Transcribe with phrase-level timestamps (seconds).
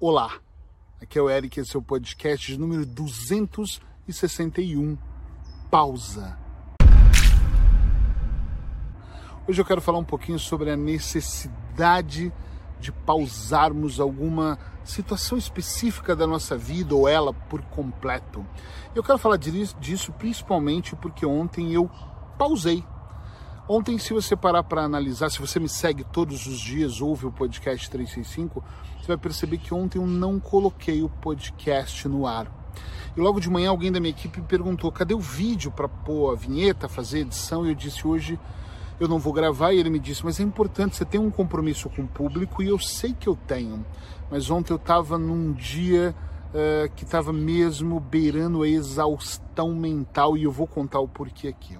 [0.00, 0.30] Olá,
[1.02, 4.96] aqui é o Eric, esse é o podcast número 261,
[5.68, 6.38] Pausa.
[9.48, 12.32] Hoje eu quero falar um pouquinho sobre a necessidade
[12.78, 18.46] de pausarmos alguma situação específica da nossa vida ou ela por completo.
[18.94, 21.90] Eu quero falar disso principalmente porque ontem eu
[22.38, 22.84] pausei
[23.70, 27.30] Ontem, se você parar para analisar, se você me segue todos os dias, ouve o
[27.30, 28.64] podcast 365,
[28.98, 32.50] você vai perceber que ontem eu não coloquei o podcast no ar.
[33.14, 36.34] E logo de manhã alguém da minha equipe perguntou: cadê o vídeo para pôr a
[36.34, 37.66] vinheta, fazer edição?
[37.66, 38.40] E eu disse: hoje
[38.98, 39.74] eu não vou gravar.
[39.74, 42.68] E ele me disse: mas é importante, você tem um compromisso com o público e
[42.68, 43.84] eu sei que eu tenho.
[44.30, 46.14] Mas ontem eu estava num dia
[46.54, 51.76] uh, que estava mesmo beirando a exaustão mental e eu vou contar o porquê aqui.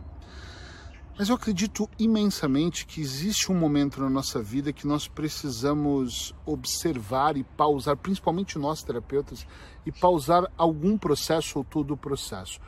[1.19, 7.37] Mas eu acredito imensamente que existe um momento na nossa vida que nós precisamos observar
[7.37, 9.45] e pausar, principalmente nós terapeutas,
[9.85, 12.61] e pausar algum processo ou todo o processo.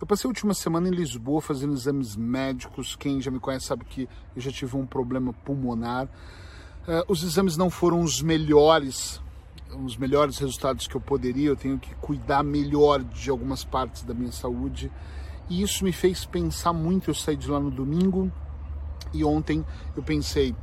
[0.00, 2.96] Eu passei a última semana em Lisboa fazendo exames médicos.
[2.96, 6.06] Quem já me conhece sabe que eu já tive um problema pulmonar.
[6.06, 9.20] Uh, os exames não foram os melhores,
[9.76, 11.48] os melhores resultados que eu poderia.
[11.48, 14.90] Eu tenho que cuidar melhor de algumas partes da minha saúde.
[15.48, 17.10] E isso me fez pensar muito.
[17.10, 18.30] Eu saí de lá no domingo
[19.12, 19.64] e ontem
[19.96, 20.54] eu pensei,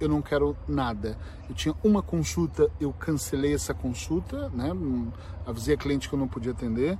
[0.00, 1.18] eu não quero nada.
[1.48, 4.70] Eu tinha uma consulta, eu cancelei essa consulta, né?
[5.46, 6.98] Avisei a cliente que eu não podia atender.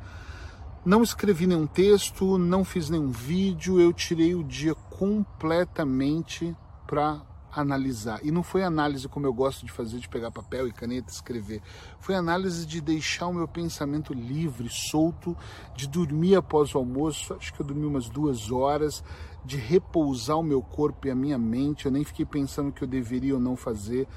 [0.85, 6.55] Não escrevi nenhum texto, não fiz nenhum vídeo, eu tirei o dia completamente
[6.87, 7.23] para
[7.55, 8.21] analisar.
[8.23, 11.15] E não foi análise como eu gosto de fazer, de pegar papel e caneta e
[11.15, 11.63] escrever.
[11.99, 15.37] Foi análise de deixar o meu pensamento livre, solto,
[15.75, 17.35] de dormir após o almoço.
[17.35, 19.03] Acho que eu dormi umas duas horas,
[19.45, 21.87] de repousar o meu corpo e a minha mente.
[21.87, 24.09] Eu nem fiquei pensando o que eu deveria ou não fazer.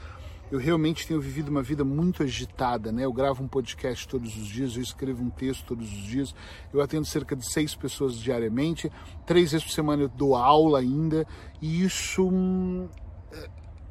[0.50, 3.04] Eu realmente tenho vivido uma vida muito agitada, né?
[3.04, 6.34] Eu gravo um podcast todos os dias, eu escrevo um texto todos os dias,
[6.74, 8.90] eu atendo cerca de seis pessoas diariamente,
[9.26, 11.28] três vezes por semana eu dou aula ainda,
[11.62, 12.88] e isso hum,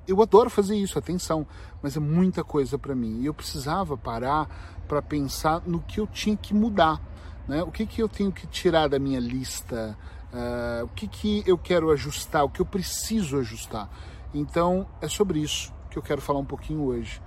[0.06, 1.46] eu adoro fazer isso, atenção,
[1.82, 3.20] mas é muita coisa para mim.
[3.20, 4.48] E eu precisava parar
[4.86, 7.00] para pensar no que eu tinha que mudar,
[7.48, 7.62] né?
[7.62, 9.96] O que, que eu tenho que tirar da minha lista,
[10.32, 13.90] uh, o que, que eu quero ajustar, o que eu preciso ajustar.
[14.32, 17.20] Então, é sobre isso que eu quero falar um pouquinho hoje.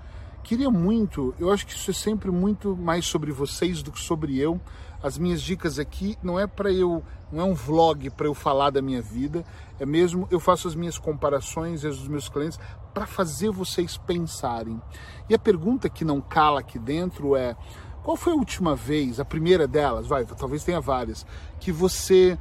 [0.43, 4.37] Queria muito, eu acho que isso é sempre muito mais sobre vocês do que sobre
[4.37, 4.59] eu.
[5.01, 8.69] As minhas dicas aqui não é para eu, não é um vlog para eu falar
[8.69, 9.45] da minha vida,
[9.79, 12.59] é mesmo eu faço as minhas comparações e as dos meus clientes
[12.93, 14.81] para fazer vocês pensarem.
[15.29, 17.55] E a pergunta que não cala aqui dentro é:
[18.03, 21.25] qual foi a última vez, a primeira delas, vai, talvez tenha várias,
[21.59, 22.37] que você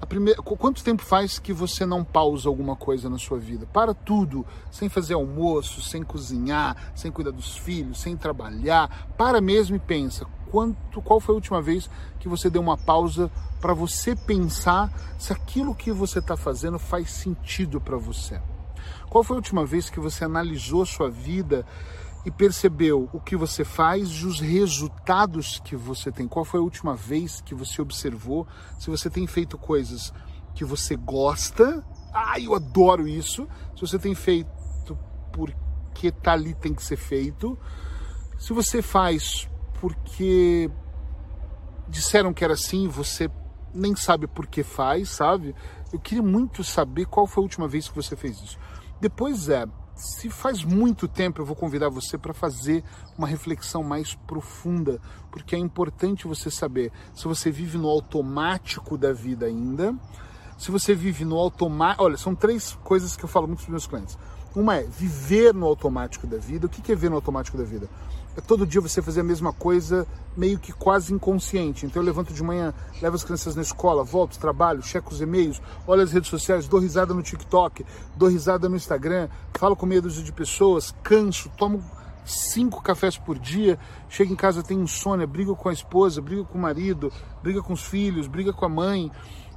[0.00, 3.66] a primeira, quanto tempo faz que você não pausa alguma coisa na sua vida?
[3.72, 9.08] Para tudo, sem fazer almoço, sem cozinhar, sem cuidar dos filhos, sem trabalhar.
[9.16, 13.28] Para mesmo e pensa, quanto, qual foi a última vez que você deu uma pausa
[13.60, 14.88] para você pensar
[15.18, 18.40] se aquilo que você está fazendo faz sentido para você?
[19.10, 21.66] Qual foi a última vez que você analisou sua vida
[22.24, 26.26] e percebeu o que você faz e os resultados que você tem.
[26.26, 28.46] Qual foi a última vez que você observou
[28.78, 30.10] se você tem feito coisas
[30.54, 31.84] que você gosta?
[32.14, 33.46] Ah, eu adoro isso.
[33.74, 34.96] Se você tem feito
[35.32, 37.58] porque tá ali tem que ser feito.
[38.38, 39.48] Se você faz
[39.84, 40.70] porque
[41.86, 43.30] disseram que era assim, você
[43.74, 45.54] nem sabe por que faz, sabe?
[45.92, 48.58] Eu queria muito saber qual foi a última vez que você fez isso.
[48.98, 52.82] Depois é, se faz muito tempo, eu vou convidar você para fazer
[53.18, 54.98] uma reflexão mais profunda,
[55.30, 59.94] porque é importante você saber se você vive no automático da vida ainda,
[60.56, 62.04] se você vive no automático.
[62.04, 64.16] Olha, são três coisas que eu falo muito para os meus clientes.
[64.56, 66.64] Uma é viver no automático da vida.
[66.64, 67.86] O que é viver no automático da vida?
[68.36, 70.06] É todo dia você fazer a mesma coisa,
[70.36, 71.86] meio que quase inconsciente.
[71.86, 75.62] Então eu levanto de manhã, levo as crianças na escola, volto, trabalho, checo os e-mails,
[75.86, 77.86] olho as redes sociais, dou risada no TikTok,
[78.16, 81.82] dou risada no Instagram, falo com dúzia de pessoas, canso, tomo
[82.24, 83.78] cinco cafés por dia,
[84.08, 87.72] chego em casa, tenho insônia, brigo com a esposa, brigo com o marido, briga com
[87.72, 89.12] os filhos, briga com a mãe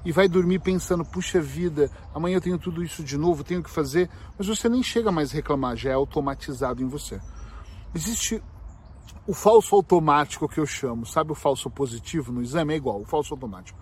[0.05, 3.69] e vai dormir pensando, puxa vida, amanhã eu tenho tudo isso de novo, tenho que
[3.69, 7.19] fazer, mas você nem chega mais a reclamar, já é automatizado em você.
[7.95, 8.41] Existe
[9.27, 12.73] o falso automático que eu chamo, sabe o falso positivo no exame?
[12.73, 13.77] É igual, o falso automático.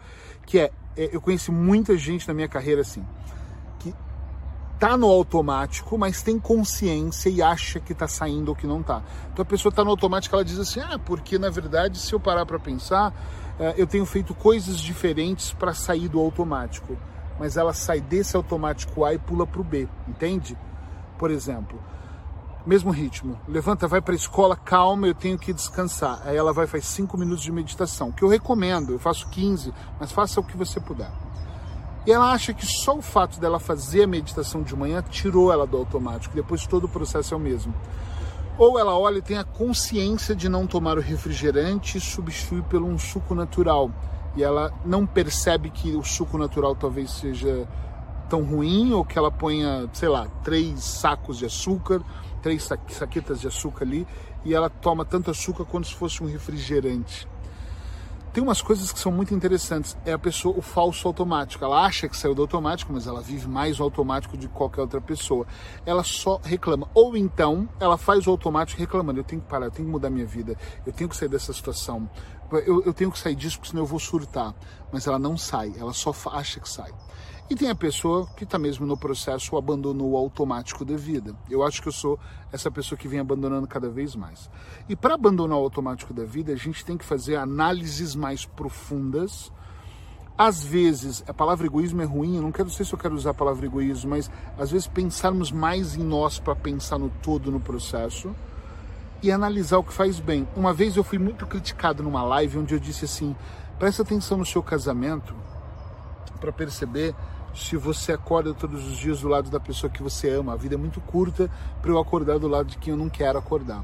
[0.46, 3.06] Que é, é eu conheci muita gente na minha carreira assim,
[3.80, 3.94] que
[4.80, 9.04] tá no automático, mas tem consciência e acha que tá saindo ou que não tá.
[9.32, 12.20] Então a pessoa tá no automático, ela diz assim: "Ah, porque na verdade, se eu
[12.20, 13.14] parar para pensar,
[13.60, 16.98] eh, eu tenho feito coisas diferentes para sair do automático".
[17.40, 20.58] Mas ela sai desse automático A e pula pro B, entende?
[21.18, 21.80] Por exemplo,
[22.66, 23.40] mesmo ritmo.
[23.48, 26.22] Levanta, vai para a escola, calma, eu tenho que descansar.
[26.26, 30.12] Aí ela vai faz 5 minutos de meditação, que eu recomendo, eu faço 15, mas
[30.12, 31.12] faça o que você puder.
[32.06, 35.66] E ela acha que só o fato dela fazer a meditação de manhã tirou ela
[35.66, 37.74] do automático, depois todo o processo é o mesmo.
[38.58, 42.88] Ou ela olha e tem a consciência de não tomar o refrigerante e substitui pelo
[42.88, 43.92] um suco natural.
[44.36, 47.68] E ela não percebe que o suco natural talvez seja
[48.26, 52.02] tão ruim ou que ela ponha, sei lá, três sacos de açúcar
[52.46, 54.06] três saquetas de açúcar ali
[54.44, 57.28] e ela toma tanto açúcar quanto se fosse um refrigerante.
[58.32, 59.98] Tem umas coisas que são muito interessantes.
[60.06, 61.66] É a pessoa, o falso automático.
[61.66, 65.02] Ela acha que saiu do automático, mas ela vive mais o automático de qualquer outra
[65.02, 65.48] pessoa.
[65.88, 66.88] Ela só reclama.
[66.94, 70.12] Ou então, ela faz o automático reclamando: eu tenho que parar, eu tenho que mudar
[70.12, 70.56] minha vida,
[70.86, 72.08] eu tenho que sair dessa situação,
[72.52, 74.54] eu, eu tenho que sair disso, porque senão eu vou surtar.
[74.92, 76.92] Mas ela não sai, ela só acha que sai.
[77.48, 81.36] E tem a pessoa que está mesmo no processo abandonou o automático da vida.
[81.48, 82.20] Eu acho que eu sou
[82.52, 84.50] essa pessoa que vem abandonando cada vez mais.
[84.90, 89.52] E para abandonar o automático da vida, a gente tem que fazer análises mais profundas.
[90.36, 93.30] Às vezes, a palavra egoísmo é ruim, eu não quero sei se eu quero usar
[93.30, 97.60] a palavra egoísmo, mas às vezes pensarmos mais em nós para pensar no todo no
[97.60, 98.36] processo
[99.22, 100.48] e analisar o que faz bem.
[100.56, 103.36] Uma vez eu fui muito criticado numa live onde eu disse assim:
[103.78, 105.34] presta atenção no seu casamento
[106.40, 107.16] para perceber
[107.56, 110.54] se você acorda todos os dias do lado da pessoa que você ama.
[110.54, 111.50] A vida é muito curta
[111.82, 113.84] para eu acordar do lado de quem eu não quero acordar.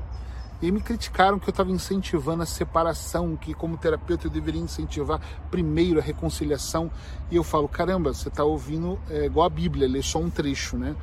[0.61, 5.19] E me criticaram que eu estava incentivando a separação, que como terapeuta eu deveria incentivar
[5.49, 6.91] primeiro a reconciliação.
[7.31, 10.77] E eu falo, caramba, você está ouvindo é, igual a Bíblia, lê só um trecho,
[10.77, 10.95] né?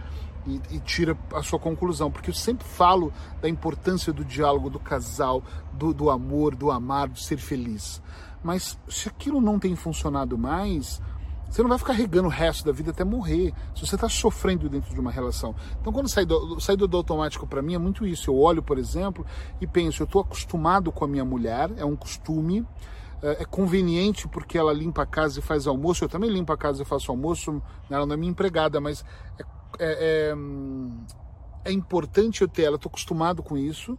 [0.47, 3.13] E, e, tira a sua conclusão, porque eu sempre falo
[3.43, 5.43] da importância do diálogo, do casal,
[5.73, 8.01] do, do amor, do amar, do ser feliz.
[8.43, 11.03] Mas se aquilo não tem funcionado mais,
[11.49, 14.69] você não vai ficar regando o resto da vida até morrer, se você está sofrendo
[14.69, 15.55] dentro de uma relação.
[15.81, 18.31] Então, quando sai do, sai do automático para mim, é muito isso.
[18.31, 19.25] Eu olho, por exemplo,
[19.61, 22.67] e penso: eu estou acostumado com a minha mulher, é um costume,
[23.23, 26.05] é, é conveniente porque ela limpa a casa e faz almoço.
[26.05, 27.63] Eu também limpo a casa e faço almoço.
[27.89, 29.05] Ela não é minha empregada, mas
[29.39, 29.43] é,
[29.79, 32.77] é, é, é importante eu ter ela.
[32.77, 33.99] Estou acostumado com isso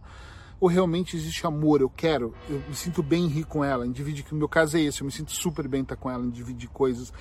[0.60, 3.90] ou realmente existe amor, eu quero, eu me sinto bem em rir com ela, em
[3.90, 6.22] dividir, que o meu caso é esse, eu me sinto super bem estar com ela,
[6.24, 7.12] em dividir coisas,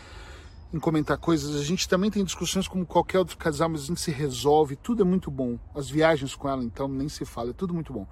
[0.74, 1.56] em comentar coisas.
[1.56, 5.04] A gente também tem discussões como qualquer outro casal, mas a gente se resolve, tudo
[5.04, 5.58] é muito bom.
[5.74, 8.06] As viagens com ela, então, nem se fala, é tudo muito bom.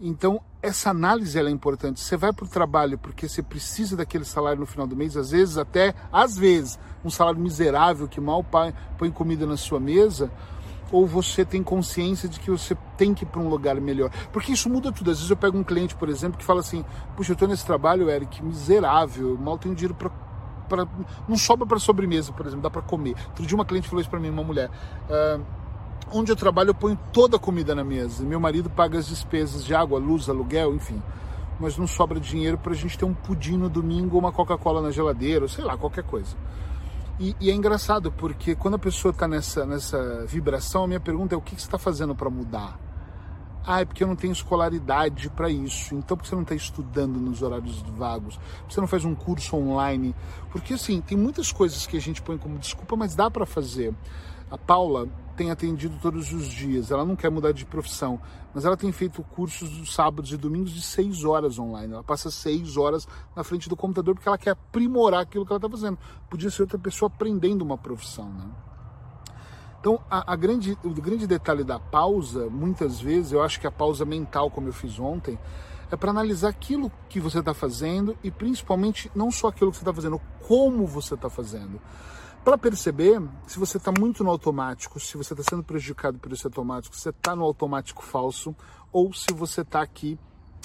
[0.00, 2.00] Então, essa análise é importante.
[2.00, 5.30] Você vai para o trabalho porque você precisa daquele salário no final do mês, às
[5.30, 8.44] vezes até, às vezes, um salário miserável que mal
[8.98, 10.30] põe comida na sua mesa,
[10.92, 14.10] ou você tem consciência de que você tem que ir para um lugar melhor?
[14.32, 15.10] Porque isso muda tudo.
[15.10, 16.84] Às vezes eu pego um cliente, por exemplo, que fala assim:
[17.16, 20.10] Puxa, eu estou nesse trabalho, Eric, miserável, mal tenho dinheiro para.
[20.68, 20.86] Pra...
[21.28, 23.14] Não sobra para sobremesa, por exemplo, dá para comer.
[23.28, 24.68] Outro dia uma cliente falou isso para mim, uma mulher.
[25.08, 25.40] Uh,
[26.12, 28.24] onde eu trabalho, eu ponho toda a comida na mesa.
[28.24, 31.02] Meu marido paga as despesas de água, luz, aluguel, enfim.
[31.58, 34.82] Mas não sobra dinheiro para a gente ter um pudim no domingo ou uma Coca-Cola
[34.82, 36.36] na geladeira, ou sei lá, qualquer coisa.
[37.18, 41.34] E, e, é engraçado, porque quando a pessoa está nessa, nessa vibração, a minha pergunta
[41.34, 42.78] é o que, que você está fazendo para mudar?
[43.66, 45.94] Ah, é porque eu não tenho escolaridade para isso.
[45.94, 48.36] Então, por que você não está estudando nos horários vagos?
[48.36, 50.14] Por que você não faz um curso online?
[50.52, 53.92] Porque, assim, tem muitas coisas que a gente põe como desculpa, mas dá para fazer.
[54.50, 56.90] A Paula tem atendido todos os dias.
[56.90, 58.20] Ela não quer mudar de profissão,
[58.54, 61.92] mas ela tem feito cursos dos sábados e domingos de seis horas online.
[61.92, 65.58] Ela passa seis horas na frente do computador porque ela quer aprimorar aquilo que ela
[65.58, 65.98] está fazendo.
[66.30, 68.46] Podia ser outra pessoa aprendendo uma profissão, né?
[69.78, 73.70] Então, a, a, grande, o grande detalhe da pausa, muitas vezes, eu acho que a
[73.70, 75.38] pausa mental, como eu fiz ontem,
[75.90, 79.82] é para analisar aquilo que você está fazendo e principalmente não só aquilo que você
[79.82, 81.80] está fazendo, como você está fazendo
[82.46, 86.46] para perceber se você está muito no automático, se você está sendo prejudicado por esse
[86.46, 88.54] automático, se você está no automático falso
[88.92, 90.16] ou se você está aqui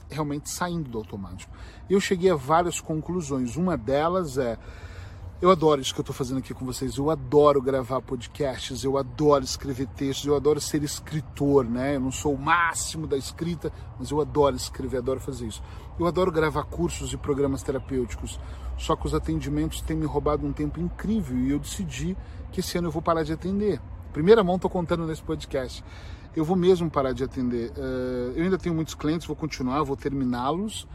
[0.08, 1.52] realmente saindo do automático.
[1.90, 3.56] Eu cheguei a várias conclusões.
[3.56, 4.60] Uma delas é
[5.42, 6.98] eu adoro isso que eu estou fazendo aqui com vocês.
[6.98, 11.96] Eu adoro gravar podcasts, eu adoro escrever textos, eu adoro ser escritor, né?
[11.96, 15.64] Eu não sou o máximo da escrita, mas eu adoro escrever, adoro fazer isso.
[15.98, 18.40] Eu adoro gravar cursos e programas terapêuticos.
[18.82, 22.18] Só que os atendimentos têm me roubado um tempo incrível e eu decidi
[22.52, 23.80] que esse ano eu vou parar de atender.
[24.12, 25.84] Primeira mão estou contando nesse podcast.
[26.36, 27.72] Eu vou mesmo parar de atender.
[27.72, 30.88] Uh, eu ainda tenho muitos clientes, vou continuar, vou terminá-los.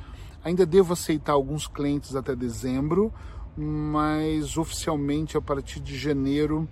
[0.45, 3.12] Ainda devo aceitar alguns clientes até dezembro
[3.57, 6.69] mas oficialmente a partir de janeiro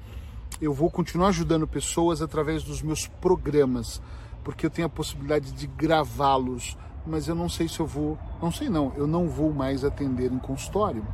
[0.60, 4.00] eu vou continuar ajudando pessoas através dos meus programas,
[4.44, 8.50] porque eu tenho a possibilidade de gravá-los, mas eu não sei se eu vou, não
[8.50, 11.04] sei não, eu não vou mais atender em consultório.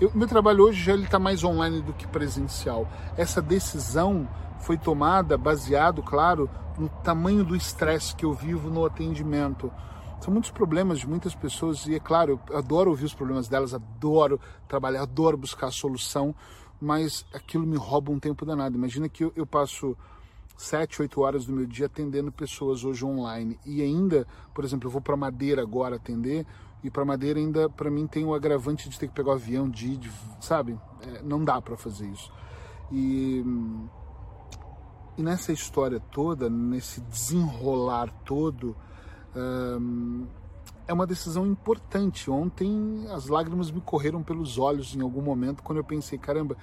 [0.00, 2.88] Eu, meu trabalho hoje já está mais online do que presencial.
[3.16, 4.28] Essa decisão
[4.60, 9.70] foi tomada baseado, claro, no tamanho do estresse que eu vivo no atendimento.
[10.20, 13.74] São muitos problemas de muitas pessoas e é claro, eu adoro ouvir os problemas delas,
[13.74, 16.34] adoro trabalhar, adoro buscar a solução,
[16.80, 18.76] mas aquilo me rouba um tempo danado.
[18.76, 19.96] Imagina que eu, eu passo
[20.56, 24.92] sete, oito horas do meu dia atendendo pessoas hoje online e ainda, por exemplo, eu
[24.92, 26.46] vou para Madeira agora atender
[26.82, 29.68] e para Madeira ainda para mim tem o agravante de ter que pegar o avião,
[29.68, 30.78] de, de sabe?
[31.00, 32.32] É, não dá para fazer isso.
[32.90, 33.44] E
[35.16, 38.74] e nessa história toda, nesse desenrolar todo,
[40.86, 42.30] é uma decisão importante.
[42.30, 46.56] Ontem as lágrimas me correram pelos olhos em algum momento quando eu pensei: caramba,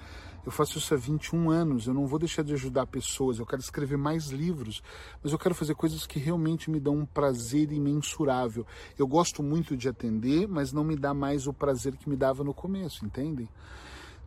[0.44, 3.60] eu faço isso há 21 anos, eu não vou deixar de ajudar pessoas, eu quero
[3.60, 4.82] escrever mais livros,
[5.22, 8.66] mas eu quero fazer coisas que realmente me dão um prazer imensurável.
[8.98, 12.42] Eu gosto muito de atender, mas não me dá mais o prazer que me dava
[12.42, 13.48] no começo, entendem?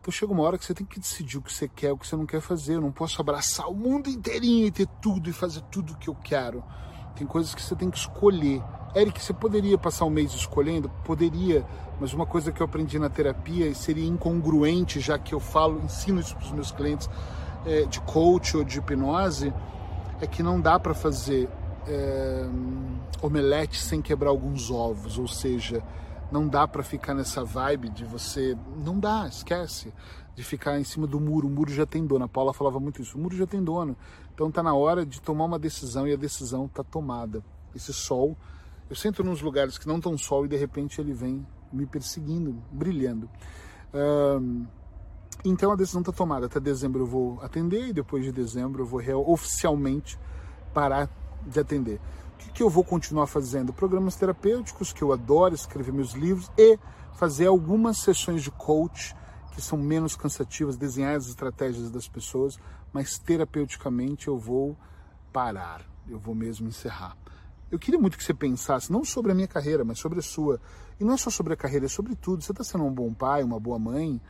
[0.00, 2.06] Então chega uma hora que você tem que decidir o que você quer, o que
[2.06, 2.74] você não quer fazer.
[2.74, 6.10] Eu não posso abraçar o mundo inteirinho e ter tudo e fazer tudo o que
[6.10, 6.62] eu quero.
[7.16, 8.62] Tem coisas que você tem que escolher.
[8.94, 10.90] Eric, você poderia passar um mês escolhendo?
[11.04, 11.64] Poderia,
[12.00, 15.80] mas uma coisa que eu aprendi na terapia e seria incongruente, já que eu falo,
[15.84, 17.08] ensino isso para os meus clientes
[17.66, 19.52] é, de coach ou de hipnose,
[20.20, 21.48] é que não dá para fazer
[21.88, 22.46] é,
[23.20, 25.82] omelete sem quebrar alguns ovos, ou seja,
[26.30, 28.56] não dá para ficar nessa vibe de você.
[28.84, 29.92] Não dá, esquece.
[30.34, 31.46] De ficar em cima do muro.
[31.46, 32.24] O muro já tem dono.
[32.24, 33.16] A Paula falava muito isso.
[33.16, 33.96] O muro já tem dono.
[34.32, 37.42] Então tá na hora de tomar uma decisão e a decisão tá tomada.
[37.74, 38.36] Esse sol.
[38.90, 42.62] Eu sento nos lugares que não estão sol e de repente ele vem me perseguindo,
[42.70, 43.28] brilhando.
[43.94, 44.66] Um,
[45.44, 46.46] então a decisão está tomada.
[46.46, 49.00] Até dezembro eu vou atender e depois de dezembro eu vou
[49.30, 50.18] oficialmente
[50.72, 51.08] parar
[51.46, 52.00] de atender
[52.38, 53.72] que, que eu vou continuar fazendo?
[53.72, 56.78] Programas terapêuticos, que eu adoro, escrever meus livros e
[57.14, 59.14] fazer algumas sessões de coach
[59.52, 62.58] que são menos cansativas, desenhar as estratégias das pessoas,
[62.92, 64.76] mas terapeuticamente eu vou
[65.32, 67.16] parar, eu vou mesmo encerrar.
[67.70, 70.60] Eu queria muito que você pensasse, não sobre a minha carreira, mas sobre a sua.
[70.98, 72.42] E não é só sobre a carreira, é sobre tudo.
[72.42, 74.20] Você está sendo um bom pai, uma boa mãe.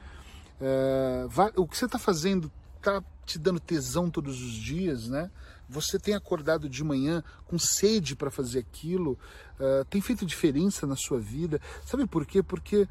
[0.61, 5.31] É, o que você está fazendo está te dando tesão todos os dias, né?
[5.69, 9.19] Você tem acordado de manhã com sede para fazer aquilo,
[9.59, 11.61] uh, tem feito diferença na sua vida.
[11.85, 12.43] Sabe por quê?
[12.43, 12.89] Porque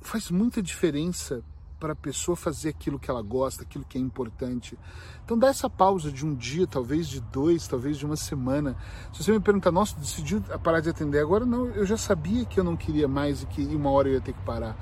[0.00, 1.42] faz muita diferença
[1.82, 4.78] para a pessoa fazer aquilo que ela gosta, aquilo que é importante.
[5.24, 8.76] Então dá essa pausa de um dia, talvez de dois, talvez de uma semana.
[9.12, 11.44] Se você me perguntar, nossa, decidiu parar de atender agora?
[11.44, 14.20] Não, eu já sabia que eu não queria mais e que uma hora eu ia
[14.20, 14.76] ter que parar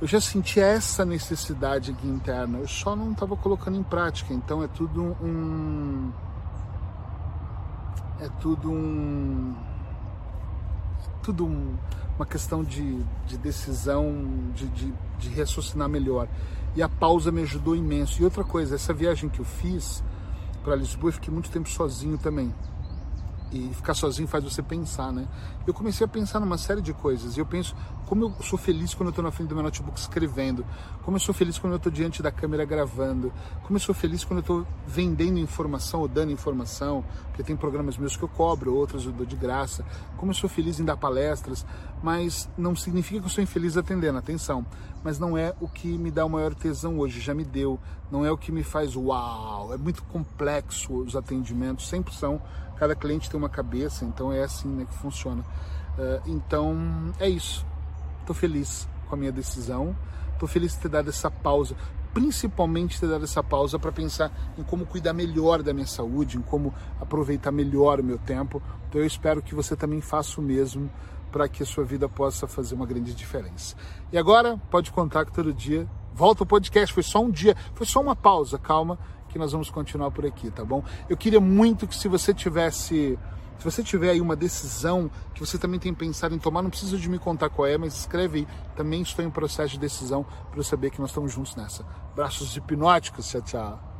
[0.00, 4.34] eu já sentia essa necessidade aqui interna, eu só não estava colocando em prática.
[4.34, 6.12] Então é tudo um.
[8.20, 9.54] É tudo um.
[11.22, 11.74] Tudo um,
[12.16, 14.12] uma questão de, de decisão,
[14.54, 16.28] de, de, de raciocinar melhor.
[16.76, 18.20] E a pausa me ajudou imenso.
[18.20, 20.02] E outra coisa, essa viagem que eu fiz
[20.62, 22.52] para Lisboa, eu fiquei muito tempo sozinho também
[23.54, 25.28] e ficar sozinho faz você pensar, né?
[25.64, 28.92] Eu comecei a pensar numa série de coisas e eu penso como eu sou feliz
[28.92, 30.66] quando eu estou na frente do meu notebook escrevendo,
[31.02, 33.32] como eu sou feliz quando eu estou diante da câmera gravando,
[33.62, 37.96] como eu sou feliz quando eu estou vendendo informação ou dando informação, porque tem programas
[37.96, 39.84] meus que eu cobro, outros eu dou de graça,
[40.16, 41.64] como eu sou feliz em dar palestras,
[42.02, 44.66] mas não significa que eu sou infeliz atendendo, atenção,
[45.04, 47.78] mas não é o que me dá o maior tesão hoje, já me deu,
[48.10, 52.40] não é o que me faz uau, é muito complexo os atendimentos, sempre são
[52.76, 55.42] cada cliente tem uma cabeça, então é assim né, que funciona.
[55.42, 56.76] Uh, então
[57.18, 57.64] é isso.
[58.20, 59.96] Estou feliz com a minha decisão,
[60.32, 61.76] estou feliz de ter dado essa pausa,
[62.12, 66.42] principalmente ter dado essa pausa para pensar em como cuidar melhor da minha saúde, em
[66.42, 68.62] como aproveitar melhor o meu tempo.
[68.88, 70.90] Então eu espero que você também faça o mesmo
[71.34, 73.74] para que a sua vida possa fazer uma grande diferença.
[74.12, 76.94] E agora, pode contar que todo dia volta o podcast.
[76.94, 78.96] Foi só um dia, foi só uma pausa, calma,
[79.28, 80.84] que nós vamos continuar por aqui, tá bom?
[81.08, 83.18] Eu queria muito que se você tivesse
[83.58, 86.96] se você tiver aí uma decisão que você também tem pensado em tomar, não precisa
[86.96, 88.48] de me contar qual é, mas escreve aí.
[88.76, 91.84] Também estou em processo de decisão para eu saber que nós estamos juntos nessa.
[92.14, 93.93] Braços hipnóticos, tchau, tchau.